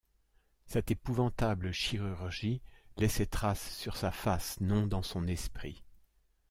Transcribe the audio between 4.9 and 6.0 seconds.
son esprit.